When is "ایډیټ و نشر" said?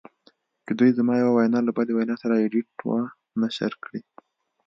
2.43-3.71